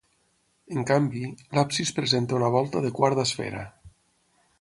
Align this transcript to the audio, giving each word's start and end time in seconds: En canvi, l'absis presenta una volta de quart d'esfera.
En 0.75 0.85
canvi, 0.91 1.19
l'absis 1.57 1.91
presenta 1.99 2.39
una 2.39 2.49
volta 2.57 2.81
de 2.87 2.91
quart 3.01 3.21
d'esfera. 3.21 3.63